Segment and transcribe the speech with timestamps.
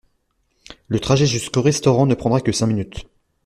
[0.89, 3.05] La trajet jusqu'au restaurant ne prendra que cinq minutes.